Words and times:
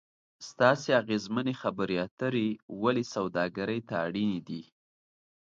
ستاسې 0.49 0.89
اغیزمنې 1.01 1.53
خبرې 1.61 1.95
اترې 2.05 2.47
ولې 2.81 3.03
سوداګري 3.15 3.79
ته 3.87 3.95
اړینې 4.05 4.39
دي؟ 4.47 4.61